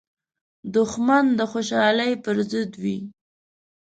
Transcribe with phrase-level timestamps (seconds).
[0.75, 2.97] دښمن د خوشحالۍ پر ضد وي